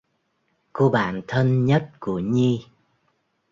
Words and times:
Cô 0.73 0.89
bạn 0.89 1.21
thân 1.27 1.65
nhất 1.65 1.91
của 1.99 2.19
Nhi 2.19 2.65